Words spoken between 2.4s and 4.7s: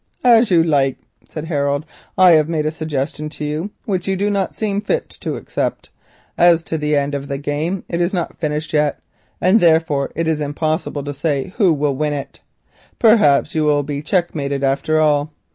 made a suggestion to you which you do not